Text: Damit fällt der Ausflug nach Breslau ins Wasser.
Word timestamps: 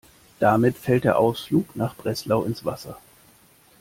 Damit 0.39 0.79
fällt 0.79 1.03
der 1.03 1.19
Ausflug 1.19 1.75
nach 1.75 1.93
Breslau 1.95 2.41
ins 2.43 2.65
Wasser. 2.65 2.97